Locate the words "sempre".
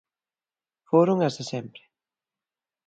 1.53-1.83